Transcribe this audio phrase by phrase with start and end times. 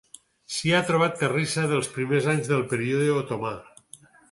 [0.53, 3.55] S'hi ha trobat terrissa dels primers anys del període otomà.